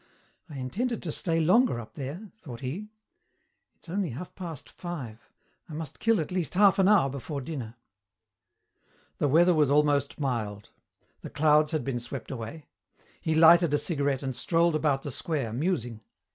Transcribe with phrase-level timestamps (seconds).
[0.49, 2.89] "I intended to stay longer up there," thought he.
[3.75, 5.29] "It's only half past five.
[5.69, 7.75] I must kill at least half an hour before dinner."
[9.19, 10.71] The weather was almost mild.
[11.19, 12.65] The clouds had been swept away.
[13.21, 16.01] He lighted a cigarette and strolled about the square, musing.